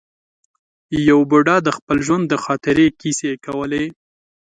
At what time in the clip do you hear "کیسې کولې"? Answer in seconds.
3.01-3.85